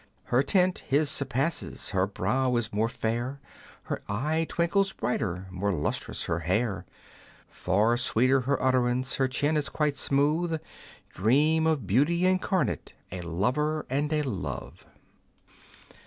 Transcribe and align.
Her 0.23 0.41
tint 0.41 0.79
his 0.87 1.11
surpasses, 1.11 1.91
her 1.91 2.07
brow 2.07 2.55
is 2.55 2.73
more 2.73 2.89
fair, 2.89 3.39
Her 3.83 4.01
eye 4.09 4.47
twinkles 4.49 4.93
brighter, 4.93 5.45
more 5.51 5.71
lustrous 5.71 6.23
her 6.23 6.39
hair; 6.39 6.87
Far 7.47 7.95
sweeter 7.97 8.39
her 8.41 8.59
utterance, 8.59 9.17
her 9.17 9.27
chin 9.27 9.55
is 9.55 9.69
quite 9.69 9.97
smooth, 9.97 10.59
Dream 11.11 11.67
of 11.67 11.85
Beauty 11.85 12.25
incarnate, 12.25 12.93
a 13.11 13.21
lover 13.21 13.85
and 13.91 14.11
a 14.11 14.23
love 14.23 14.87